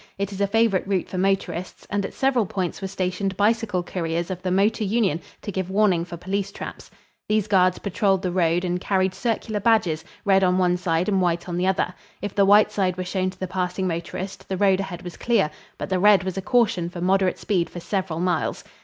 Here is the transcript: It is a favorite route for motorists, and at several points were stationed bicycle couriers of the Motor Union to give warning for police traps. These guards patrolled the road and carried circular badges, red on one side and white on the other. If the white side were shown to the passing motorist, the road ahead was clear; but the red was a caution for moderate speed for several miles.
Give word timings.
It 0.17 0.31
is 0.31 0.41
a 0.41 0.47
favorite 0.47 0.87
route 0.87 1.07
for 1.09 1.19
motorists, 1.19 1.85
and 1.91 2.03
at 2.03 2.15
several 2.15 2.47
points 2.47 2.81
were 2.81 2.87
stationed 2.87 3.37
bicycle 3.37 3.83
couriers 3.83 4.31
of 4.31 4.41
the 4.41 4.49
Motor 4.49 4.83
Union 4.83 5.21
to 5.43 5.51
give 5.51 5.69
warning 5.69 6.05
for 6.05 6.17
police 6.17 6.51
traps. 6.51 6.89
These 7.29 7.45
guards 7.47 7.77
patrolled 7.77 8.23
the 8.23 8.31
road 8.31 8.65
and 8.65 8.81
carried 8.81 9.13
circular 9.13 9.59
badges, 9.59 10.03
red 10.25 10.43
on 10.43 10.57
one 10.57 10.77
side 10.77 11.07
and 11.07 11.21
white 11.21 11.47
on 11.47 11.55
the 11.55 11.67
other. 11.67 11.93
If 12.19 12.33
the 12.33 12.45
white 12.45 12.71
side 12.71 12.97
were 12.97 13.05
shown 13.05 13.29
to 13.29 13.39
the 13.39 13.47
passing 13.47 13.87
motorist, 13.87 14.49
the 14.49 14.57
road 14.57 14.79
ahead 14.79 15.03
was 15.03 15.17
clear; 15.17 15.51
but 15.77 15.87
the 15.89 15.99
red 15.99 16.23
was 16.23 16.35
a 16.35 16.41
caution 16.41 16.89
for 16.89 16.99
moderate 16.99 17.37
speed 17.37 17.69
for 17.69 17.79
several 17.79 18.19
miles. 18.19 18.63